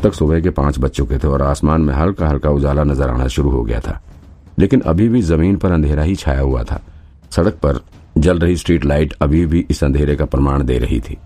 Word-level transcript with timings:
तक 0.00 0.14
सुबह 0.14 0.40
के 0.40 0.50
पाँच 0.50 0.78
बज 0.78 0.90
चुके 0.90 1.18
थे 1.18 1.28
और 1.28 1.42
आसमान 1.42 1.80
में 1.80 1.94
हल्का 1.94 2.28
हल्का 2.28 2.50
उजाला 2.50 2.84
नज़र 2.84 3.08
आना 3.08 3.26
शुरू 3.28 3.50
हो 3.50 3.62
गया 3.62 3.80
था। 3.80 4.00
लेकिन 4.58 4.80
अभी 4.80 5.08
भी 5.08 5.22
ज़मीन 5.22 5.56
पर 5.56 5.72
अंधेरा 5.72 6.02
ही 6.02 6.16
छाया 6.16 6.40
हुआ 6.40 6.62
था। 6.62 6.80
सड़क 7.30 7.58
पर 7.62 7.80
जल 8.18 8.38
रही 8.38 8.56
स्ट्रीट 8.56 8.84
लाइट 8.84 9.14
अभी 9.22 9.44
भी 9.46 9.64
इस 9.70 9.82
अंधेरे 9.84 10.16
का 10.16 10.24
प्रमाण 10.24 10.64
दे 10.64 10.78
रही 10.78 11.00
थी। 11.00 11.16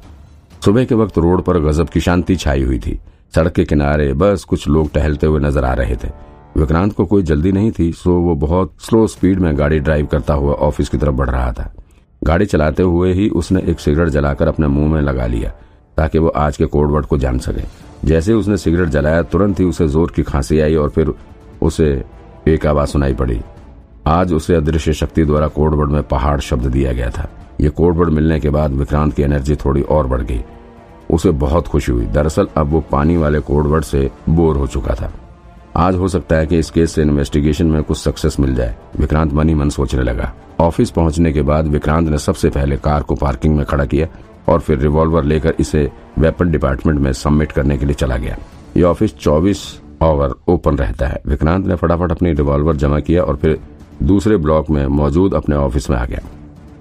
सुबह 0.64 0.84
के 0.84 0.94
वक्त 0.94 1.18
रोड 1.18 1.42
पर 1.42 1.58
गजब 1.60 1.88
की 1.88 2.00
शांति 2.00 2.36
छाई 2.36 2.62
हुई 2.62 2.78
थी। 2.78 2.98
सड़क 3.34 3.52
के 3.52 3.64
किनारे 3.64 4.12
बस 4.12 4.44
कुछ 4.44 4.68
लोग 4.68 4.90
टहलते 4.92 5.26
हुए 5.26 5.40
नज़र 5.40 5.64
आ 5.64 5.72
रहे 5.74 5.96
थे। 5.96 6.08
विक्रांत 6.56 6.92
को 6.92 7.04
कोई 7.06 7.22
जल्दी 7.22 7.52
नहीं 7.52 7.70
थी, 7.70 7.92
सो 7.92 8.12
वो 8.12 8.34
बहुत 8.36 8.74
स्लो 8.80 9.06
स्पीड 9.06 9.38
में 9.38 9.56
गाड़ी 9.58 9.78
ड्राइव 9.80 10.06
करता 10.06 10.34
हुआ 10.34 10.52
ऑफ़िस 10.54 10.88
की 10.88 10.98
तरफ़ 10.98 11.14
बढ़ 11.14 11.30
रहा 11.30 11.52
था। 11.52 11.72
गाड़ी 12.22 12.46
चलाते 12.46 12.82
हुए 12.82 13.12
ही 13.12 13.28
उसने 13.30 13.60
एक 13.62 13.80
सिगरेट 13.80 14.08
जलाकर 14.08 14.48
अपने 14.48 14.66
मुँह 14.68 14.92
में 14.92 15.00
लगा 15.02 15.26
लिया। 15.26 15.52
ताकि 15.96 16.18
वो 16.18 16.28
आज 16.28 16.56
के 16.56 16.66
कोडवर्ड 16.66 17.06
को 17.06 17.18
जान 17.18 17.38
सके। 17.38 17.62
जैसे 18.04 18.32
उसने 18.32 18.56
सिगरेट 18.56 18.88
जलाया, 18.88 19.22
तुरंत 19.22 19.60
ही 19.60 19.64
उसे 19.64 19.88
ज़ोर 19.88 20.12
की 20.16 20.22
खांसी 20.22 20.60
आई 20.60 20.74
और 20.74 20.88
फिर 20.88 21.12
उसे 21.62 22.04
एक 22.48 22.66
आवाज़ 22.66 22.88
सुनाई 22.88 23.14
पड़ी। 23.14 23.40
आज 24.06 24.32
उसे 24.32 24.54
अदृश्य 24.54 24.92
शक्ति 24.92 25.24
द्वारा 25.24 25.48
कोडवर्ड 25.48 25.90
में 25.90 26.02
पहाड़ 26.02 26.40
शब्द 26.40 26.66
दिया 26.66 26.92
गया 26.92 27.10
था। 27.10 27.28
ये 27.60 27.68
कोडवर्ड 27.68 28.10
मिलने 28.10 28.40
के 28.40 28.50
बाद 28.50 28.70
विक्रांत 28.70 29.14
की 29.14 29.22
एनर्जी 29.22 29.56
थोड़ी 29.56 29.82
और 29.82 30.06
बढ़ 30.06 30.22
गई। 30.22 30.42
उसे 31.10 31.30
बहुत 31.30 31.68
खुशी 31.68 31.92
हुई। 31.92 32.06
दरअसल 32.06 32.48
अब 32.56 32.66
वो 32.66 32.80
पानी 32.80 33.16
वाले 33.16 33.40
कोडवर्ड 33.40 33.84
से 33.84 34.10
बोर 34.28 34.56
हो 34.56 34.66
चुका 34.66 34.94
था। 34.94 35.12
आज 35.76 35.94
हो 35.94 36.08
सकता 36.08 36.36
है 36.36 36.46
कि 36.46 36.58
इस 36.58 36.70
केस 36.70 36.92
से 36.92 37.02
इन्वेस्टिगेशन 37.02 37.66
में 37.66 37.82
कुछ 37.82 37.98
सक्सेस 37.98 38.40
मिल 38.40 38.54
जाए। 38.54 38.76
विक्रांत 38.98 39.32
मन 39.32 39.48
ही 39.48 39.54
मन 39.54 39.68
सोचने 39.68 40.02
लगा। 40.02 40.32
ऑफ़िस 40.60 40.90
पहुँचने 40.90 41.32
के 41.32 41.42
बाद 41.42 41.66
विक्रांत 41.66 42.08
ने 42.08 42.18
सबसे 42.18 42.48
पहले 42.48 42.76
कार 42.76 43.02
को 43.02 43.14
पार्किंग 43.14 43.56
में 43.56 43.64
खड़ा 43.66 43.84
किया। 43.84 44.06
और 44.48 44.60
फिर 44.60 44.78
रिवॉल्वर 44.78 45.24
लेकर 45.24 45.54
इसे 45.60 45.90
वेपन 46.18 46.50
डिपार्टमेंट 46.50 46.98
में 47.00 47.12
सबमिट 47.12 47.52
करने 47.52 47.78
के 47.78 47.86
लिए 47.86 47.94
चला 47.94 48.16
गया। 48.16 48.36
ये 48.76 48.82
ऑफ़िस 48.82 49.16
24 49.18 49.62
आवर 50.02 50.34
ओपन 50.48 50.76
रहता 50.76 51.06
है। 51.06 51.20
विक्रांत 51.26 51.66
ने 51.66 51.74
फटाफट 51.74 52.10
अपनी 52.10 52.32
रिवॉल्वर 52.32 52.76
जमा 52.76 53.00
किया 53.00 53.22
और 53.22 53.36
फिर 53.36 53.58
दूसरे 54.02 54.36
ब्लॉक 54.36 54.70
में 54.70 54.86
मौजूद 54.86 55.34
अपने 55.34 55.56
ऑफ़िस 55.56 55.90
में 55.90 55.96
आ 55.96 56.04
गया। 56.04 56.20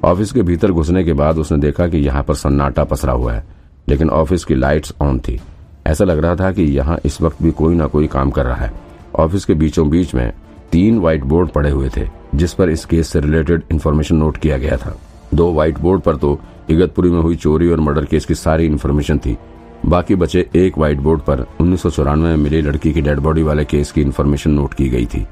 ऑफ़िस 0.03 0.31
के 0.31 0.41
भीतर 0.41 0.71
घुसने 0.71 1.03
के 1.03 1.13
बाद 1.13 1.37
उसने 1.37 1.57
देखा 1.57 1.87
कि 1.87 1.97
यहाँ 1.97 2.23
पर 2.23 2.33
सन्नाटा 2.33 2.83
पसरा 2.83 3.13
हुआ 3.13 3.33
है, 3.33 3.43
लेकिन 3.89 4.09
ऑफ़िस 4.09 4.45
की 4.45 4.55
लाइट्स 4.55 4.93
ऑन 5.01 5.19
थी। 5.19 5.39
ऐसा 5.87 6.05
लग 6.05 6.19
रहा 6.19 6.35
था 6.35 6.51
कि 6.51 6.63
यहाँ 6.63 6.97
इस 7.05 7.21
वक्त 7.21 7.43
भी 7.43 7.51
कोई 7.51 7.75
ना 7.75 7.87
कोई 7.87 8.07
काम 8.07 8.31
कर 8.31 8.45
रहा 8.45 8.55
है। 8.55 8.71
ऑफ़िस 9.15 9.45
के 9.45 9.53
बीचों 9.53 9.89
बीच 9.89 10.13
में 10.15 10.31
तीन 10.71 10.99
व्हाइट 10.99 11.23
बोर्ड 11.23 11.49
पड़े 11.49 11.69
हुए 11.69 11.89
थे, 11.97 12.07
जिस 12.35 12.53
पर 12.53 12.69
इस 12.69 12.85
केस 12.85 13.07
से 13.07 13.19
रिलेटेड 13.19 13.63
इन्फॉर्मेशन 13.71 14.15
नोट 14.15 14.37
किया 14.37 14.57
गया 14.57 14.77
था। 14.77 14.95
दो 15.33 15.51
व्हाइट 15.53 15.77
बोर्ड 15.79 16.01
पर 16.01 16.15
तो 16.15 16.39
इगतपुरी 16.69 17.09
में 17.09 17.21
हुई 17.21 17.35
चोरी 17.35 17.69
और 17.69 17.79
मर्डर 17.79 18.05
केस 18.05 18.25
की 18.25 18.35
सारी 18.35 18.65
इन्फॉर्मेशन 18.65 19.17
थी। 19.17 19.37
बाकी 19.85 20.15
बचे 20.15 20.47
एक 20.55 20.77
व्हाइट 20.77 20.97
बोर्ड 20.97 21.21
पर 21.21 21.45
उन्नीस 21.61 21.81
सौ 21.81 21.89
चौरानवे 21.89 22.29
में 22.29 22.37
मिली 22.37 22.61
लड़की 22.61 22.91
की 22.93 23.01
डेड 23.01 23.19
बॉडी 23.19 23.43
वाले 23.43 23.65
केस 23.65 23.91
की 23.91 24.01
इन्फॉर्मेशन 24.01 24.51
नोट 24.51 24.73
की 24.73 24.89
गई 24.89 25.05
थी। 25.05 25.25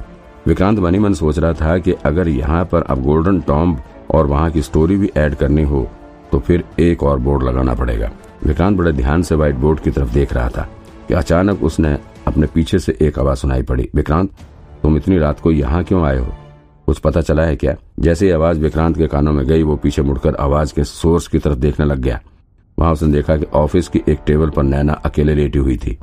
विक्रांत 0.48 0.80
मनी 0.80 1.00
मन 1.00 1.14
सोच 1.14 1.40
रहा 1.40 1.54
था 1.54 1.78
कि 1.78 1.94
अगर 2.06 2.28
यहाँ 2.28 2.64
पर 2.66 2.82
अब 2.84 3.04
गोल्डन 3.04 3.40
टॉम्ब 3.42 3.82
और 4.12 4.28
वहाँ 4.28 4.50
की 4.52 4.62
स्टोरी 4.62 4.98
भी 4.98 5.12
ऐड 5.18 5.36
करनी 5.36 5.64
हो 5.64 5.88
तो 6.32 6.40
फिर 6.40 6.64
एक 6.80 7.04
और 7.04 7.20
बोर्ड 7.20 7.44
लगाना 7.44 7.74
पड़ेगा। 7.74 8.12
विक्रांत 8.46 8.78
बड़े 8.78 8.92
ध्यान 8.92 9.22
से 9.22 9.36
व्हाइट 9.36 9.56
बोर्ड 9.56 9.80
की 9.80 9.92
तरफ़ 9.92 10.14
देख 10.14 10.34
रहा 10.34 10.50
था 10.50 10.68
कि 11.08 11.14
अचानक 11.14 11.64
उसने 11.64 11.98
अपने 12.28 12.48
पीछे 12.48 12.80
से 12.80 12.98
एक 13.02 13.20
आवाज़ 13.20 13.40
सुनाई 13.40 13.62
पड़ी। 13.62 13.90
विक्रांत, 13.96 14.30
तुम 14.84 14.98
इतनी 14.98 15.18
रात 15.18 15.40
को 15.40 15.52
यहाँ 15.52 15.84
क्यों 15.84 16.06
आए 16.06 16.18
हो? 16.18 16.34
कुछ 16.92 17.00
पता 17.00 17.22
चला 17.22 17.44
है 17.44 17.56
क्या? 17.56 17.76
जैसे 18.00 18.26
ही 18.26 18.32
आवाज़ 18.32 18.60
विक्रांत 18.60 18.98
के 18.98 19.08
कानों 19.08 19.32
में 19.32 19.46
गई 19.46 19.64
वो 19.64 19.76
पीछे 19.76 20.02
मुड़कर 20.02 20.36
आवाज़ 20.36 20.74
के 20.74 20.84
सोर्स 20.84 21.28
की 21.28 21.40
तरफ़ 21.40 21.58
देखने 21.58 21.86
लग 21.86 22.00
गया। 22.00 22.22
वहाँ 22.80 22.94
उसने 22.94 23.12
देखा 23.12 23.38
कि 23.38 23.46
ऑफ़िस 23.54 23.88
की 23.88 24.02
एक 24.10 24.20
टेबल 24.26 24.50
पर 24.50 24.64
नैना 24.64 24.94
अकेले 24.94 25.36
लेटी 25.36 25.60
हुई 25.60 25.78
थी। 25.78 25.98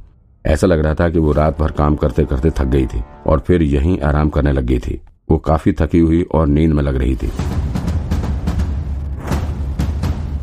ऐसा 0.47 0.67
लग 0.67 0.81
रहा 0.81 0.95
था 0.95 1.09
कि 1.09 1.19
वो 1.19 1.33
रात 1.33 1.61
भर 1.61 1.71
काम 1.71 1.97
करते 1.97 2.25
करते 2.25 2.51
थक 2.51 2.65
गई 2.65 2.87
थी 2.87 3.03
और 3.27 3.39
फिर 3.41 3.63
यहीं 3.63 4.01
आराम 4.01 4.29
करने 4.29 4.53
लग 4.53 4.65
गई 4.65 4.79
थी। 4.79 5.01
वो 5.31 5.39
काफ़ी 5.39 5.73
थकी 5.73 5.99
हुई 5.99 6.23
और 6.23 6.47
नींद 6.47 6.73
में 6.73 6.83
लग 6.83 6.97
रही 6.97 7.17
थी। 7.17 7.27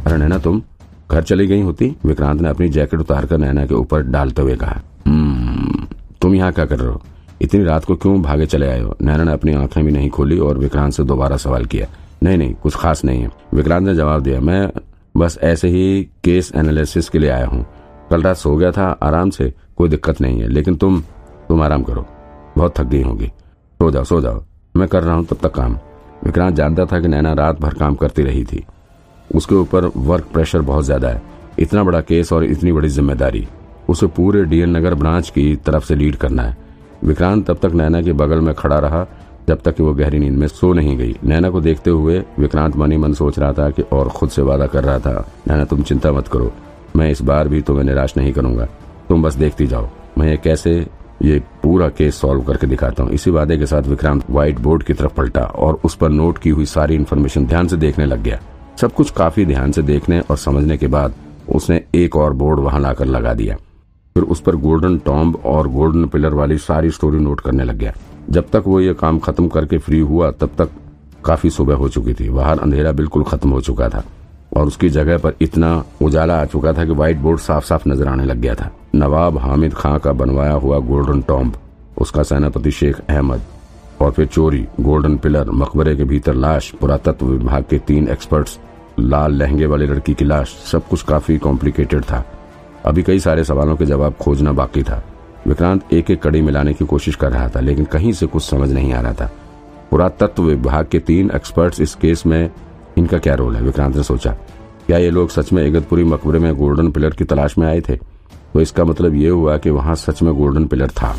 अरे 0.06 0.18
नैना 0.18 0.38
तुम 0.38 0.62
घर 1.12 1.24
चली 1.24 1.48
गई 1.48 1.62
होती? 1.62 1.96
विक्रांत 2.06 2.42
ने 2.42 2.50
अपनी 2.50 2.70
जैकेट 2.70 3.00
उतारकर 3.00 3.38
नैना 3.38 3.66
के 3.66 3.74
ऊपर 3.74 4.02
डालते 4.02 4.42
हुए 4.42 4.56
कहा 4.56 4.82
"हम्म, 5.08 5.88
तुम 6.22 6.36
यहाँ 6.36 6.52
क्या 6.54 6.66
कर 6.66 6.80
रहे 6.80 6.92
हो? 6.92 7.02
इतनी 7.42 7.64
रात 7.64 7.86
को 7.86 7.96
क्यों 7.96 8.22
भागे 8.22 8.46
चले 8.46 8.68
आए 8.68 8.82
हो? 8.82 8.96
नैना 9.02 9.24
ने 9.24 9.34
अपनी 9.34 9.54
आँखें 9.54 9.86
भी 9.86 9.92
नहीं 9.92 10.10
खोली 10.10 10.40
और 10.40 10.58
विक्रांत 10.58 10.94
से 10.94 11.04
दोबारा 11.04 11.38
सवाल 11.38 11.66
किया। 11.66 11.88
नहीं 12.24 12.38
नहीं, 12.38 12.54
कुछ 12.54 12.76
खास 12.76 13.06
नहीं 13.06 13.22
है। 13.22 13.30
विक्रांत 13.54 13.88
ने 13.88 13.96
जवाब 13.96 14.22
दिया, 14.22 14.40
मैं 14.40 14.70
बस 15.18 15.38
ऐसे 15.44 15.68
ही 15.68 16.04
केस 16.24 16.52
एनालिसिस 16.56 17.10
के 17.10 17.20
लिए 17.20 17.30
आया 17.30 17.46
हूँ। 17.46 17.66
कल 18.10 18.22
रात 18.22 18.36
सो 18.36 18.56
गया 18.56 18.72
था, 18.72 18.86
आराम 19.04 19.30
से, 19.30 19.54
कोई 19.78 19.90
दिक्कत 19.90 20.22
नहीं 20.22 20.42
है, 20.42 20.48
लेकिन 20.48 20.76
तुम 20.76 21.02
तुम 21.48 21.62
आराम 21.62 21.84
करो। 21.84 22.06
बहुत 22.58 22.80
थक 22.80 22.86
गई 22.86 23.02
होगी। 23.02 23.28
सो 23.80 23.92
जाओ 23.92 24.04
सो 24.04 24.22
जाओ। 24.22 24.44
मैं 24.76 24.88
कर 24.88 25.04
रहा 25.04 25.16
हूँ 25.16 25.26
तब 25.26 25.38
तक 25.44 25.54
काम। 25.54 25.78
विक्रांत 26.26 26.56
जानता 26.56 26.86
था 26.86 27.00
कि 27.00 27.08
नैना 27.08 27.34
रात 27.34 27.60
भर 27.62 27.74
काम 27.74 27.96
करती 27.96 28.24
रही 28.24 28.44
थी। 28.44 28.66
उसके 29.36 29.56
ऊपर 29.56 29.86
वर्क 29.98 30.26
प्रेशर 30.34 30.62
बहुत 30.62 30.86
ज़्यादा 30.86 31.10
है। 31.10 31.22
इतना 31.60 31.84
बड़ा 31.84 32.02
केस 32.02 32.34
और 32.34 32.44
इतनी 32.44 32.72
बड़ी 32.72 32.88
ज़िम्मेदारी। 32.88 33.48
उसे 33.90 34.08
पूरे 34.08 34.44
डीएन 34.46 34.78
नगर 34.78 34.94
ब्रांच 34.94 35.30
की 35.30 35.56
तरफ़ 35.56 35.86
से 35.86 35.96
लीड 35.96 36.16
करना 36.16 36.44
है। 36.44 36.58
विक्रांत 37.04 37.46
तब 37.48 37.58
तक 37.58 37.74
नैना 37.74 38.02
के 38.02 38.14
बगल 38.14 38.40
में 38.40 38.54
खड़ा 38.56 38.80
रहा, 38.80 39.06
जब 39.48 39.62
तक 39.62 39.76
कि 39.76 39.84
वो 39.84 39.94
गहरी 39.94 40.20
नींद 40.20 40.38
में 40.38 40.48
सो 40.48 40.72
नहीं 40.74 40.98
गई। 40.98 41.16
नैना 41.24 41.50
को 41.50 41.62
देखते 41.62 41.90
हुए 41.90 42.24
विक्रांत 42.40 42.76
मनी 42.76 42.98
मन 42.98 43.14
सोच 43.14 43.40
रहा 43.40 43.52
था 43.54 43.70
कि 43.70 43.82
और 43.82 44.10
खुद 44.10 44.30
से 44.30 44.42
वादा 44.42 44.68
कर 44.68 44.84
रहा 44.84 45.00
था, 45.00 45.28
नैना, 45.48 45.66
तुम 45.66 45.82
चिंता 45.82 46.12
मत 46.12 46.28
करो, 46.28 46.52
मैं 46.96 47.10
इस 47.12 47.22
बार 47.22 47.48
भी 47.48 47.62
तुम्हें 47.62 47.84
निराश 47.84 48.18
नहीं 48.18 48.32
करूँगा। 48.34 48.68
तुम 49.10 49.24
बस 49.24 49.36
देखती 49.36 49.68
जाओ। 49.68 49.90
मैं 50.18 50.28
ये 50.28 50.38
कैसे, 50.38 50.72
ये 51.24 51.40
पूरा 51.64 51.88
केस 51.90 52.16
सॉल्व 52.16 52.42
करके 52.42 52.68
दिखाता 52.68 53.04
हूँ। 53.04 53.12
इसी 53.12 53.32
वादे 53.32 53.58
के 53.58 53.66
साथ 53.66 53.82
विक्रांत 53.82 54.24
व्हाइट 54.30 54.60
बोर्ड 54.60 54.84
की 54.84 54.94
तरफ़ 54.94 55.14
पलटा 55.14 55.42
और 55.42 55.80
उस 55.86 55.96
पर 55.96 56.10
नोट 56.10 56.38
की 56.38 56.50
हुई 56.50 56.66
सारी 56.66 56.96
इन्फॉर्मेशन 56.96 57.46
ध्यान 57.46 57.68
से 57.68 57.78
देखने 57.78 58.06
लग 58.06 58.24
गया। 58.24 58.40
सब 58.82 58.94
कुछ 58.94 59.12
काफ़ी 59.12 59.46
ध्यान 59.46 59.72
से 59.72 59.82
देखने 59.82 60.20
और 60.20 60.38
समझने 60.38 60.78
के 60.78 60.88
बाद 60.88 61.14
उसने 61.50 61.84
एक 61.96 62.16
और 62.16 62.34
बोर्ड 62.34 62.60
वहाँ 62.60 62.80
लाकर 62.80 63.06
लगा 63.06 63.34
दिया। 63.34 63.56
फिर 64.16 64.24
उस 64.24 64.40
पर 64.42 64.56
गोल्डन 64.56 64.98
टॉम्ब 65.06 65.36
और 65.46 65.68
गोल्डन 65.68 66.06
पिलर 66.08 66.34
वाली 66.34 66.58
सारी 66.58 66.90
स्टोरी 66.92 67.18
नोट 67.20 67.40
करने 67.42 67.64
लग 67.64 67.78
गया। 67.78 67.94
जब 68.30 68.50
तक 68.50 68.64
वो 68.66 68.80
ये 68.80 68.94
काम 68.94 69.18
खत्म 69.20 69.48
करके 69.48 69.78
फ्री 69.78 70.00
हुआ, 70.02 70.30
तब 70.32 70.52
तक 70.58 70.70
काफ़ी 71.26 71.50
सुबह 71.50 71.76
हो 71.76 71.88
चुकी 71.90 72.14
थी। 72.14 72.30
बाहर 72.30 72.60
अंधेरा 72.60 72.92
बिल्कुल 72.92 73.24
खत्म 73.24 73.50
हो 73.50 73.60
चुका 73.62 73.90
था 73.90 74.04
और 74.58 74.68
उसकी 74.68 74.90
जगह 74.90 75.18
पर 75.18 75.34
इतना 75.42 75.72
उजाला 76.02 76.40
आ 76.42 76.46
चुका 76.46 76.74
था 76.74 76.86
कि 76.86 76.92
व्हाइट 76.92 77.18
बोर्ड 77.18 77.40
साफ़ 77.40 77.66
साफ़ 77.66 77.88
नज़र 77.90 78.08
आने 78.08 78.26
लग 78.26 78.38
गया 78.38 78.56
था। 78.56 78.70
नवाब 78.96 79.38
हामिद 79.38 79.74
खां 79.74 79.98
का 80.00 80.14
बनवाया 80.14 80.54
हुआ 80.54 80.80
गोल्डन 80.82 81.22
टॉम्ब 81.22 81.58
उसका 81.98 82.24
सेनापति 82.24 82.72
शेख 82.72 83.00
अहमद 83.00 83.42
और 84.02 84.12
फिर 84.12 84.26
चोरी 84.28 84.66
गोल्डन 84.82 85.18
पिलर 85.18 85.52
मकबरे 85.54 85.96
के 85.96 86.04
भीतर 86.04 86.34
लाश, 86.36 86.72
पुरातत्व 86.72 87.26
विभाग 87.26 87.66
के 87.70 87.80
तीन 87.80 88.08
एक्सपर्ट्स 88.08 88.60
लाल 89.00 89.34
लहंगे 89.34 89.66
वाली 89.66 89.86
लड़की 89.86 90.14
की 90.14 90.26
लाश, 90.26 90.56
सब 90.72 90.88
कुछ 90.88 91.04
काफ़ी 91.04 91.38
कॉम्प्लिकेटेड 91.38 92.04
था। 92.04 92.24
अभी 92.86 93.04
कई 93.04 93.20
सारे 93.20 93.44
सवालों 93.44 93.76
के 93.76 93.86
जवाब 93.86 94.14
खोजना 94.14 94.52
बाकी 94.52 94.84
था। 94.84 95.04
विक्रांत 95.48 95.94
एक 95.94 96.12
एक 96.12 96.22
कड़ी 96.22 96.42
मिलाने 96.42 96.74
की 96.74 96.86
कोशिश 96.86 97.16
कर 97.16 97.32
रहा 97.32 97.50
था, 97.50 97.60
लेकिन 97.60 97.86
कहीं 97.86 98.14
से 98.14 98.26
कुछ 98.26 98.44
समझ 98.44 98.72
नहीं 98.72 98.94
आ 98.94 99.02
रहा 99.02 99.14
था। 99.14 99.32
पुरातत्व 99.92 100.44
विभाग 100.44 100.88
के 100.92 101.00
तीन 101.00 101.32
एक्सपर्ट्स 101.36 101.82
इस 101.82 101.96
केस 101.96 102.26
में, 102.26 102.52
इनका 102.98 103.18
क्या 103.18 103.36
रोल 103.36 103.56
है? 103.56 103.62
विक्रांत 103.62 103.96
ने 103.96 104.04
सोचा, 104.04 104.32
क्या 104.88 104.98
ये 104.98 105.10
लोग 105.10 105.30
सच 105.30 105.54
में 105.54 105.66
इगतपुरी 105.68 106.04
मकबरे 106.04 106.40
में 106.40 106.56
गोल्डन 106.56 106.92
पिलर 106.92 107.10
की 107.10 107.24
तलाश 107.24 107.58
में 107.58 107.68
आए 107.68 107.82
थे? 107.82 107.96
तो 108.54 108.62
इसका 108.62 108.86
मतलब 108.86 109.16
ये 109.16 109.30
हुआ 109.30 109.58
कि 109.58 109.70
वहाँ 109.70 109.96
सच 109.96 110.22
में 110.22 110.34
गोल्डन 110.34 110.66
पिलर 110.66 110.88
था। 110.88 111.16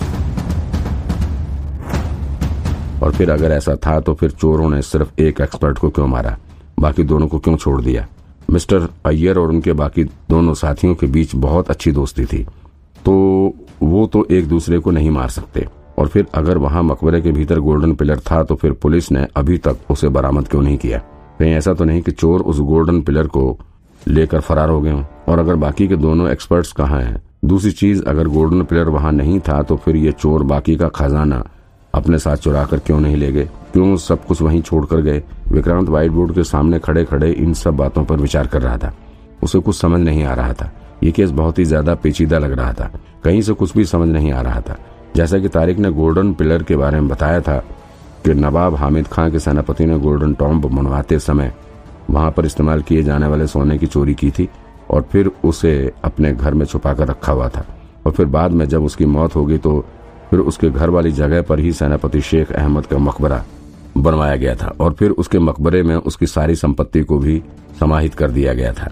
और 3.02 3.12
फिर 3.12 3.30
अगर 3.30 3.52
ऐसा 3.52 3.76
था 3.76 4.00
तो 4.00 4.14
फिर 4.14 4.30
चोरों 4.30 4.70
ने 4.70 4.82
सिर्फ़ 4.82 5.20
एक 5.20 5.40
एक्सपर्ट 5.40 5.78
को 5.78 5.90
क्यों 5.90 6.06
मारा? 6.06 6.38
बाकी 6.80 7.02
दोनों 7.02 7.28
को 7.28 7.38
क्यों 7.38 7.56
छोड़ 7.56 7.82
दिया? 7.82 8.06
मिस्टर 8.50 8.88
अय्यर 9.06 9.38
और 9.38 9.48
उनके 9.48 9.72
बाकी 9.72 10.04
दोनों 10.04 10.54
साथियों 10.54 10.94
के 10.94 11.06
बीच 11.06 11.34
बहुत 11.34 11.70
अच्छी 11.70 11.92
दोस्ती 11.92 12.24
थी। 12.24 12.46
तो 13.04 13.12
वो 13.82 14.06
तो 14.06 14.26
एक 14.30 14.48
दूसरे 14.48 14.78
को 14.78 14.90
नहीं 14.90 15.10
मार 15.10 15.28
सकते। 15.28 15.66
और 15.98 16.08
फिर 16.08 16.26
अगर 16.34 16.58
वहाँ 16.58 16.82
मकबरे 16.82 17.20
के 17.20 17.32
भीतर 17.32 17.60
गोल्डन 17.60 17.94
पिलर 17.94 18.20
था 18.20 18.42
तो 18.42 18.54
फिर 18.54 18.72
पुलिस 18.72 19.10
ने 19.12 19.26
अभी 19.36 19.58
तक 19.58 19.76
उसे 19.90 20.08
बरामद 20.08 20.48
क्यों 20.48 20.62
नहीं 20.62 20.78
किया? 20.78 20.98
कहीं 21.38 21.52
ऐसा 21.52 21.74
तो 21.74 21.84
नहीं 21.84 22.02
कि 22.02 22.12
चोर 22.12 22.40
उस 22.40 22.60
गोल्डन 22.60 23.00
पिलर 23.02 23.26
को 23.26 23.58
लेकर 24.08 24.40
फरार 24.40 24.68
हो 24.68 24.80
गए 24.80 24.90
हों। 24.90 25.04
और 25.28 25.38
अगर 25.38 25.54
बाकी 25.54 25.88
के 25.88 25.96
दोनों 25.96 26.28
एक्सपर्ट्स 26.30 26.72
कहाँ 26.72 27.00
हैं? 27.02 27.22
दूसरी 27.44 27.70
चीज़, 27.70 28.04
अगर 28.04 28.28
गोल्डन 28.28 28.62
पिलर 28.62 28.88
वहाँ 28.88 29.12
नहीं 29.12 29.40
था 29.40 29.62
तो 29.62 29.76
फिर 29.76 29.96
ये 29.96 30.12
चोर 30.12 30.42
बाकी 30.42 30.76
का 30.76 30.88
खजाना 30.88 31.44
अपने 31.96 32.18
साथ 32.18 32.36
चुरा 32.36 32.64
कर 32.64 32.78
क्यों 32.78 33.00
नहीं 33.00 33.16
ले 33.16 33.30
गए? 33.32 33.48
क्यों 33.72 33.96
सब 33.96 34.24
कुछ 34.26 34.42
वहीं 34.42 34.62
छोड़कर 34.62 35.00
गए? 35.00 35.22
विक्रांत 35.48 35.88
व्हाइट 35.88 36.10
बोर्ड 36.10 36.34
के 36.34 36.44
सामने 36.44 36.78
खड़े 36.78 37.04
खड़े 37.04 37.30
इन 37.30 37.54
सब 37.54 37.76
बातों 37.76 38.04
पर 38.04 38.16
विचार 38.16 38.46
कर 38.46 38.62
रहा 38.62 38.78
था। 38.78 38.92
उसे 39.42 39.58
कुछ 39.58 39.76
समझ 39.76 40.00
नहीं 40.00 40.24
आ 40.24 40.34
रहा 40.34 40.52
था। 40.52 40.70
ये 41.02 41.10
केस 41.12 41.30
बहुत 41.30 41.58
ही 41.58 41.64
ज़्यादा 41.64 41.94
पेचीदा 41.94 42.38
लग 42.38 42.52
रहा 42.52 42.72
था। 42.72 42.90
कहीं 43.24 43.42
से 43.42 43.52
कुछ 43.52 43.76
भी 43.76 43.84
समझ 43.84 44.08
नहीं 44.08 44.32
आ 44.32 44.40
रहा 44.40 44.60
था। 44.60 44.76
जैसा 45.16 45.38
कि 45.38 45.48
तारिक 45.48 45.78
ने 45.78 45.90
गोल्डन 45.90 46.32
पिलर 46.34 46.62
के 46.62 46.76
बारे 46.76 47.00
में 47.00 47.08
बताया 47.08 47.40
था 47.40 47.58
कि 48.24 48.34
नवाब 48.34 48.74
हामिद 48.74 49.08
खां 49.08 49.30
के 49.30 49.38
सेनापति 49.38 49.86
ने 49.86 49.98
गोल्डन 49.98 50.34
टॉम्ब 50.34 50.66
बनवाते 50.66 51.18
समय 51.18 51.52
वहाँ 52.10 52.30
पर 52.30 52.46
इस्तेमाल 52.46 52.82
किए 52.82 53.02
जाने 53.02 53.26
वाले 53.26 53.46
सोने 53.46 53.78
की 53.78 53.86
चोरी 53.86 54.14
की 54.14 54.30
थी 54.30 54.48
और 54.90 55.02
फिर 55.02 55.30
उसे 55.44 55.92
अपने 56.04 56.32
घर 56.32 56.54
में 56.54 56.66
छुपा 56.66 56.92
रखा 57.00 57.32
हुआ 57.32 57.48
था। 57.48 57.64
और 58.06 58.12
फिर 58.12 58.26
बाद 58.26 58.52
में 58.52 58.66
जब 58.68 58.84
उसकी 58.84 59.06
मौत 59.06 59.34
होगी 59.36 59.58
तो 59.58 59.84
फिर 60.30 60.40
उसके 60.42 60.70
घर 60.70 60.90
वाली 60.90 61.12
जगह 61.12 61.42
पर 61.42 61.58
ही 61.58 61.72
सेनापति 61.72 62.20
शेख 62.22 62.52
अहमद 62.52 62.86
का 62.86 62.98
मकबरा 62.98 63.44
बनवाया 63.98 64.36
गया 64.36 64.54
था 64.54 64.74
और 64.80 64.92
फिर 64.92 65.10
उसके 65.12 65.38
मकबरे 65.38 65.82
में 65.82 65.94
उसकी 65.96 66.26
सारी 66.26 66.54
संपत्ति 66.56 67.02
को 67.02 67.18
भी 67.18 67.42
समाहित 67.80 68.14
कर 68.14 68.30
दिया 68.30 68.54
गया 68.54 68.72
था। 68.72 68.90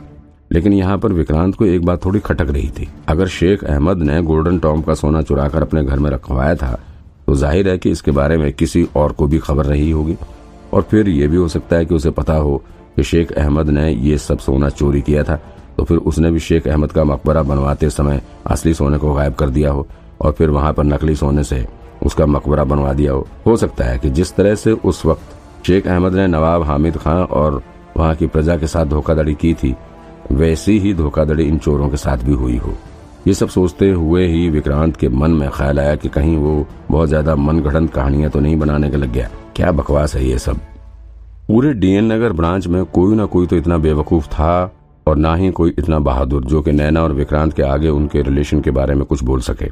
लेकिन 0.52 0.72
यहाँ 0.72 0.98
पर 0.98 1.12
विक्रांत 1.12 1.54
को 1.54 1.64
एक 1.66 1.84
बात 1.84 2.04
थोड़ी 2.04 2.20
खटक 2.20 2.50
रही 2.50 2.68
थी। 2.70 2.88
अगर 3.08 3.26
शेख 3.28 3.64
अहमद 3.64 4.02
ने 4.02 4.20
गोल्डन 4.22 4.58
टॉम 4.58 4.82
का 4.82 4.94
सोना 4.94 5.22
चुराकर 5.22 5.62
अपने 5.62 5.82
घर 5.84 5.98
में 5.98 6.10
रखवाया 6.10 6.54
था 6.56 6.78
तो 7.26 7.34
ज़ाहिर 7.34 7.68
है 7.68 7.76
कि 7.78 7.90
इसके 7.90 8.10
बारे 8.10 8.36
में 8.38 8.52
किसी 8.52 8.86
और 8.96 9.12
को 9.12 9.26
भी 9.26 9.38
खबर 9.38 9.66
रही 9.66 9.90
होगी। 9.90 10.16
और 10.72 10.82
फिर 10.82 11.08
ये 11.08 11.28
भी 11.28 11.36
हो 11.36 11.48
सकता 11.48 11.76
है 11.76 11.84
कि 11.84 11.94
उसे 11.94 12.10
पता 12.12 12.34
हो 12.36 12.56
कि 12.96 13.02
शेख 13.02 13.32
अहमद 13.32 13.70
ने 13.70 13.90
ये 13.90 14.18
सब 14.18 14.38
सोना 14.38 14.68
चोरी 14.70 15.00
किया 15.02 15.22
था 15.24 15.40
तो 15.76 15.84
फिर 15.84 15.98
उसने 15.98 16.30
भी 16.30 16.40
शेख 16.40 16.66
अहमद 16.68 16.92
का 16.92 17.04
मकबरा 17.04 17.42
बनवाते 17.42 17.90
समय 17.90 18.20
असली 18.46 18.74
सोने 18.74 18.98
को 18.98 19.14
गायब 19.14 19.34
कर 19.34 19.50
दिया 19.50 19.70
हो। 19.70 19.86
और 20.20 20.32
फिर 20.32 20.50
वहाँ 20.50 20.72
पर 20.72 20.84
नकली 20.84 21.14
सोने 21.16 21.44
से 21.44 21.64
उसका 22.02 22.26
मकबरा 22.26 22.64
बनवा 22.64 22.92
दिया। 22.92 23.12
हो 23.12 23.26
हो 23.46 23.56
सकता 23.56 23.84
है 23.84 23.98
कि 23.98 24.10
जिस 24.10 24.34
तरह 24.36 24.54
से 24.54 24.72
उस 24.72 25.04
वक्त 25.06 25.66
शेख 25.66 25.86
अहमद 25.86 26.14
ने 26.14 26.26
नवाब 26.26 26.62
हामिद 26.62 26.96
खान 26.96 27.22
और 27.22 27.62
वहाँ 27.96 28.14
की 28.14 28.26
प्रजा 28.26 28.56
के 28.56 28.66
साथ 28.66 28.86
धोखाधड़ी 28.86 29.34
की 29.34 29.52
थी, 29.54 29.74
वैसी 30.32 30.78
ही 30.78 30.92
धोखाधड़ी 30.94 31.44
इन 31.44 31.58
चोरों 31.58 31.88
के 31.88 31.96
साथ 31.96 32.24
भी 32.24 32.32
हुई 32.34 32.56
हो। 32.56 32.74
ये 33.26 33.34
सब 33.34 33.48
सोचते 33.48 33.90
हुए 33.90 34.26
ही 34.26 34.48
विक्रांत 34.50 34.96
के 34.96 35.08
मन 35.08 35.30
में 35.30 35.48
ख्याल 35.50 35.80
आया 35.80 35.94
कि 35.96 36.08
कहीं 36.08 36.36
वो 36.36 36.66
बहुत 36.90 37.08
ज़्यादा 37.08 37.36
मन 37.36 37.60
गढ़ंत 37.60 37.92
कहानियाँ 37.92 38.30
तो 38.30 38.40
नहीं 38.40 38.56
बनाने 38.56 38.90
के 38.90 38.96
लग 38.96 39.12
गया। 39.12 39.28
क्या 39.56 39.70
बकवास 39.72 40.14
है 40.14 40.24
ये 40.24 40.38
सब? 40.38 40.60
पूरे 41.48 41.72
डीएन 41.74 42.12
नगर 42.12 42.32
ब्रांच 42.32 42.66
में 42.66 42.84
कोई 42.84 43.16
ना 43.16 43.24
कोई 43.26 43.46
तो 43.46 43.56
इतना 43.56 43.78
बेवकूफ़ 43.78 44.26
था 44.28 44.72
और 45.06 45.16
ना 45.16 45.34
ही 45.34 45.50
कोई 45.52 45.74
इतना 45.78 45.98
बहादुर 46.00 46.44
जो 46.44 46.62
कि 46.62 46.72
नैना 46.72 47.02
और 47.02 47.12
विक्रांत 47.12 47.52
के 47.52 47.62
आगे 47.62 47.88
उनके 47.90 48.22
रिलेशन 48.22 48.60
के 48.60 48.70
बारे 48.70 48.94
में 48.94 49.04
कुछ 49.04 49.22
बोल 49.22 49.40
सके। 49.40 49.70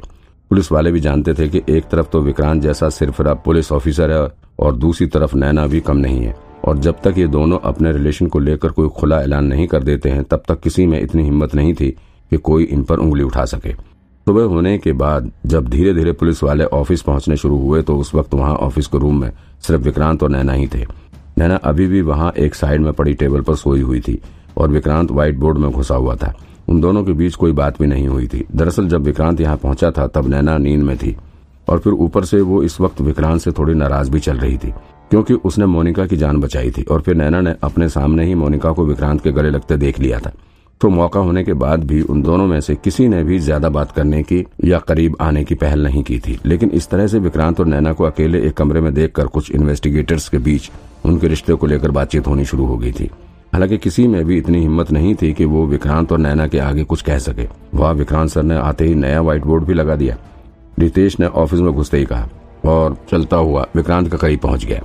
पुलिस 0.53 0.71
वाले 0.71 0.91
भी 0.91 0.99
जानते 0.99 1.33
थे 1.33 1.47
कि 1.49 1.61
एक 1.69 1.85
तरफ़ 1.91 2.07
तो 2.07 2.19
विक्रांत 2.21 2.61
जैसा 2.61 2.87
सिर्फ़ 2.89 3.21
पुलिस 3.45 3.71
ऑफिसर 3.71 4.11
है 4.11 4.27
और 4.59 4.75
दूसरी 4.75 5.05
तरफ़ 5.07 5.35
नैना 5.35 5.65
भी 5.67 5.79
कम 5.79 5.97
नहीं 5.97 6.19
है। 6.19 6.35
और 6.65 6.77
जब 6.77 6.99
तक 7.03 7.17
ये 7.17 7.25
दोनों 7.27 7.57
अपने 7.59 7.91
रिलेशन 7.91 8.27
को 8.27 8.39
लेकर 8.39 8.71
कोई 8.71 8.89
खुला 8.89 9.21
ऐलान 9.21 9.45
नहीं 9.45 9.65
कर 9.67 9.83
देते 9.83 10.09
हैं, 10.09 10.23
तब 10.23 10.43
तक 10.47 10.59
किसी 10.59 10.85
में 10.85 10.99
इतनी 11.01 11.23
हिम्मत 11.23 11.55
नहीं 11.55 11.73
थी 11.73 11.89
कि 12.31 12.37
कोई 12.39 12.63
इन 12.65 12.83
पर 12.83 12.99
उंगली 12.99 13.23
उठा 13.23 13.45
सके। 13.45 13.71
सुबह 13.71 14.43
होने 14.45 14.77
के 14.77 14.93
बाद 14.93 15.31
जब 15.45 15.69
धीरे 15.69 15.93
धीरे 15.93 16.11
पुलिस 16.13 16.43
वाले 16.43 16.65
ऑफ़िस 16.73 17.01
पहुँचने 17.01 17.37
शुरू 17.37 17.57
हुए 17.57 17.81
तो 17.81 17.97
उस 17.97 18.13
वक्त 18.15 18.33
वहाँ 18.33 18.55
ऑफ़िस 18.59 18.87
के 18.87 18.99
रूम 18.99 19.19
में 19.21 19.31
सिर्फ़ 19.61 19.83
विक्रांत 19.83 20.23
और 20.23 20.29
नैना 20.29 20.53
ही 20.53 20.67
थे। 20.67 20.85
नैना 21.37 21.55
अभी 21.63 21.87
भी 21.87 22.01
वहाँ 22.03 22.31
एक 22.37 22.55
साइड 22.55 22.81
में 22.81 22.93
पड़ी 22.93 23.13
टेबल 23.15 23.41
पर 23.41 23.55
सोई 23.55 23.81
हुई 23.81 24.01
थी 24.01 24.19
और 24.57 24.69
विक्रांत 24.69 25.11
व्हाइट 25.11 25.37
बोर्ड 25.37 25.57
में 25.57 25.71
घुसा 25.71 25.95
हुआ 25.95 26.15
था। 26.15 26.33
उन 26.67 26.81
दोनों 26.81 27.03
के 27.03 27.13
बीच 27.13 27.35
कोई 27.35 27.51
बात 27.53 27.79
भी 27.79 27.87
नहीं 27.87 28.07
हुई 28.07 28.27
थी। 28.27 28.43
दरअसल 28.51 28.87
जब 28.87 29.03
विक्रांत 29.03 29.41
यहाँ 29.41 29.57
पहुँचा 29.57 29.91
था, 29.91 30.07
तब 30.07 30.27
नैना 30.27 30.57
नींद 30.59 30.83
में 30.83 30.97
थी 30.97 31.15
और 31.67 31.79
फिर 31.79 31.93
ऊपर 31.95 32.25
से 32.25 32.41
वो 32.41 32.61
इस 32.63 32.79
वक्त 32.81 33.01
विक्रांत 33.01 33.41
से 33.41 33.51
थोड़ी 33.51 33.73
नाराज़ 33.73 34.11
भी 34.11 34.19
चल 34.19 34.37
रही 34.37 34.57
थी, 34.57 34.73
क्योंकि 35.11 35.33
उसने 35.35 35.65
मोनिका 35.67 36.05
की 36.05 36.17
जान 36.17 36.39
बचाई 36.41 36.71
थी 36.71 36.83
और 36.83 37.01
फिर 37.01 37.15
नैना 37.15 37.41
ने 37.41 37.55
अपने 37.63 37.89
सामने 37.89 38.25
ही 38.25 38.35
मोनिका 38.35 38.71
को 38.71 38.85
विक्रांत 38.85 39.21
के 39.23 39.31
गले 39.31 39.49
लगते 39.49 39.77
देख 39.77 39.99
लिया 39.99 40.19
था। 40.19 40.31
तो 40.81 40.89
मौका 40.89 41.19
होने 41.19 41.43
के 41.43 41.53
बाद 41.55 41.83
भी 41.83 42.01
उन 42.03 42.21
दोनों 42.21 42.45
में 42.47 42.59
से 42.61 42.75
किसी 42.75 43.07
ने 43.07 43.23
भी 43.23 43.37
ज़्यादा 43.39 43.69
बात 43.69 43.91
करने 43.91 44.21
की 44.23 44.43
या 44.65 44.79
करीब 44.79 45.15
आने 45.21 45.43
की 45.43 45.55
पहल 45.55 45.83
नहीं 45.83 46.03
की 46.03 46.17
थी। 46.19 46.37
लेकिन 46.45 46.69
इस 46.71 46.89
तरह 46.89 47.07
से 47.07 47.19
विक्रांत 47.19 47.59
और 47.59 47.65
नैना 47.65 47.93
को 47.93 48.03
अकेले 48.03 48.41
एक 48.47 48.53
कमरे 48.53 48.81
में 48.81 48.93
देखकर 48.93 49.27
कुछ 49.27 49.51
इन्वेस्टिगेटर्स 49.51 50.27
के 50.29 50.37
बीच 50.39 50.69
उनके 51.05 51.27
रिश्ते 51.27 51.53
को 51.53 51.67
लेकर 51.67 51.91
बातचीत 51.91 52.27
होनी 52.27 52.45
शुरू 52.45 52.65
हो 52.65 52.77
गई 52.77 52.91
थी। 52.91 53.09
हालाँकि 53.53 53.77
किसी 53.77 54.07
में 54.07 54.25
भी 54.25 54.37
इतनी 54.37 54.59
हिम्मत 54.59 54.91
नहीं 54.91 55.15
थी 55.15 55.33
कि 55.33 55.45
वो 55.45 55.65
विक्रांत 55.65 56.11
और 56.11 56.17
नैना 56.17 56.47
के 56.47 56.59
आगे 56.59 56.83
कुछ 56.83 57.01
कह 57.01 57.17
सके। 57.17 57.47
वह 57.73 57.91
विक्रांत 57.91 58.29
सर 58.29 58.43
ने 58.43 58.55
आते 58.55 58.85
ही 58.85 58.95
नया 58.95 59.21
व्हाइट 59.21 59.43
बोर्ड 59.45 59.63
भी 59.63 59.73
लगा 59.73 59.95
दिया। 59.95 60.17
रितेश 60.79 61.19
ने 61.19 61.25
ऑफ़िस 61.25 61.59
में 61.59 61.73
घुसते 61.73 61.97
ही 61.97 62.05
कहा, 62.05 62.29
और 62.65 62.97
चलता 63.11 63.37
हुआ 63.37 63.65
विक्रांत 63.75 64.09
का 64.09 64.17
करीब 64.17 64.39
पहुँच 64.39 64.65
गया। 64.65 64.81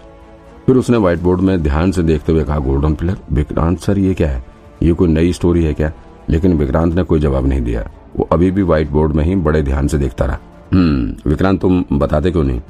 फिर 0.67 0.77
उसने 0.77 0.97
व्हाइट 0.97 1.19
बोर्ड 1.19 1.41
में 1.41 1.63
ध्यान 1.63 1.93
से 1.93 2.03
देखते 2.03 2.33
हुए 2.33 2.45
कहा 2.45 2.59
गोल्डन 2.59 2.95
पिलर 2.95 3.17
विक्रांत 3.33 3.79
सर 3.79 3.99
ये 3.99 4.15
क्या 4.15 4.29
है? 4.29 4.45
ये 4.83 4.93
कोई 4.93 5.09
नई 5.09 5.33
स्टोरी 5.33 5.65
है 5.65 5.75
क्या? 5.75 5.93
लेकिन 6.31 6.53
विक्रांत 6.53 6.95
ने 6.95 7.03
कोई 7.03 7.21
जवाब 7.21 7.47
नहीं 7.47 7.61
दिया। 7.61 7.91
वो 8.17 8.29
अभी 8.33 8.51
भी 8.51 8.63
व्हाइट 8.63 8.91
बोर्ड 8.91 9.13
में 9.13 9.25
ही 9.25 9.37
बड़े 9.37 9.63
ध्यान 9.63 9.87
से 9.87 9.99
देखता 9.99 10.25
रहा। 10.25 10.39
हम्म 10.73 11.31
विक्रांत 11.31 11.61
तुम 11.61 11.85
बताते 11.93 12.31
क्यों 12.31 12.45
नहीं? 12.45 12.61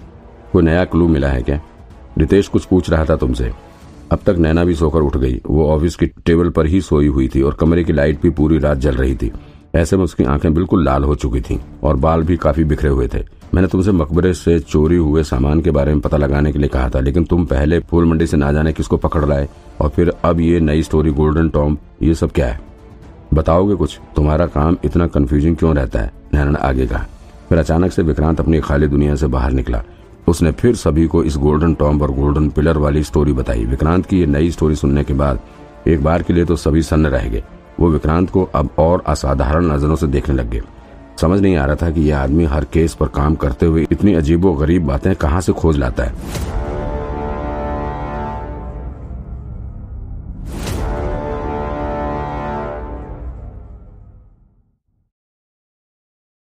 कोई 0.52 0.62
नया 0.62 0.84
क्लू 0.84 1.08
मिला 1.08 1.28
है 1.28 1.42
क्या? 1.42 1.60
रितेश 2.18 2.48
कुछ 2.48 2.64
पूछ 2.64 2.90
रहा 2.90 3.04
था 3.04 3.16
तुमसे। 3.16 3.52
अब 4.12 4.18
तक 4.26 4.36
नैना 4.38 4.64
भी 4.64 4.74
सोकर 4.74 5.00
उठ 5.00 5.16
गई। 5.16 5.40
वो 5.46 5.68
ऑफ़िस 5.68 5.96
की 5.96 6.06
टेबल 6.06 6.48
पर 6.48 6.66
ही 6.66 6.80
सोई 6.80 7.06
हुई 7.06 7.28
थी 7.28 7.42
और 7.42 7.54
कमरे 7.54 7.84
की 7.84 7.92
लाइट 7.92 8.22
भी 8.22 8.30
पूरी 8.30 8.58
रात 8.58 8.78
जल 8.78 8.94
रही 8.94 9.14
थी। 9.14 9.32
ऐसे 9.74 9.96
में 9.96 10.04
उसकी 10.04 10.24
आँखें 10.24 10.54
बिल्कुल 10.54 10.84
लाल 10.84 11.04
हो 11.04 11.14
चुकी 11.14 11.40
थीं 11.40 11.58
और 11.82 11.96
बाल 11.96 12.22
भी 12.22 12.36
काफ़ी 12.36 12.64
बिखरे 12.64 12.90
हुए 12.90 13.08
थे। 13.14 13.18
मैंने 13.54 13.68
तुमसे 13.68 13.92
मकबरे 13.92 14.34
से 14.34 14.60
चोरी 14.60 14.96
हुए 14.96 15.22
सामान 15.22 15.60
के 15.60 15.70
बारे 15.70 15.92
में 15.92 16.00
पता 16.00 16.16
लगाने 16.16 16.52
के 16.52 16.58
लिए 16.58 16.68
कहा 16.68 16.88
था, 16.88 17.00
लेकिन 17.00 17.24
तुम 17.24 17.44
पहले 17.44 17.80
फूल 17.80 18.04
मंडी 18.04 18.26
से 18.26 18.36
ना 18.36 18.52
जाने 18.52 18.72
किसको 18.72 18.96
पकड़ 18.96 19.24
लाए 19.24 19.48
और 19.80 19.88
फिर 19.88 20.12
अब 20.24 20.40
ये 20.40 20.60
नई 20.60 20.82
स्टोरी 20.82 21.10
गोल्डन 21.10 21.48
टॉम 21.48 21.78
ये 22.02 22.14
सब 22.14 22.30
क्या 22.30 22.46
है? 22.46 22.60
बताओगे 23.34 23.74
कुछ? 23.74 24.00
तुम्हारा 24.16 24.46
काम 24.46 24.76
इतना 24.84 25.06
कंफ्यूजिंग 25.06 25.56
क्यों 25.56 25.74
रहता 25.74 26.00
है? 26.00 26.12
नैना 26.34 26.58
आगे 26.58 26.86
कहा। 26.86 27.06
फिर 27.48 27.58
अचानक 27.58 27.92
से 27.92 28.02
विक्रांत 28.02 28.40
अपनी 28.40 28.60
खाली 28.60 28.86
दुनिया 28.86 29.14
से 29.14 29.26
बाहर 29.26 29.52
निकला। 29.52 29.82
उसने 30.28 30.50
फिर 30.52 30.74
सभी 30.76 31.06
को 31.06 31.22
इस 31.24 31.36
गोल्डन 31.36 31.74
टॉम्ब 31.74 32.02
और 32.02 32.10
गोल्डन 32.10 32.48
पिलर 32.48 32.78
वाली 32.78 33.02
स्टोरी 33.02 33.32
बताई। 33.32 33.64
विक्रांत 33.64 34.06
की 34.06 34.20
ये 34.20 34.26
नई 34.26 34.50
स्टोरी 34.50 34.74
सुनने 34.76 35.04
के 35.04 35.14
बाद, 35.14 35.40
एक 35.88 36.02
बार 36.04 36.22
के 36.22 36.32
लिए 36.32 36.44
तो 36.44 36.56
सभी 36.56 36.82
सन्न 36.82 37.06
रह 37.06 37.28
गए। 37.28 37.42
वो 37.80 37.90
विक्रांत 37.90 38.30
को 38.30 38.48
अब 38.54 38.70
और 38.78 39.02
असाधारण 39.06 39.66
नज़रों 39.66 39.96
से 39.96 40.06
देखने 40.06 40.34
लग 40.34 40.50
गए। 40.50 40.62
समझ 41.20 41.40
नहीं 41.40 41.56
आ 41.56 41.64
रहा 41.64 41.76
था 41.76 41.90
कि 41.90 42.00
यह 42.00 42.18
आदमी 42.18 42.44
हर 42.44 42.64
केस 42.64 42.94
पर 42.94 43.06
काम 43.08 43.34
करते 43.34 43.66
हुए 43.66 43.86
इतनी 43.92 44.14
अजीबो 44.14 44.52
गरीब 44.52 44.86
बातें 44.86 45.14
कहाँ 45.16 45.40
से 45.40 45.52
खोज 45.52 45.78
लाता 45.78 46.04
है। 46.04 46.57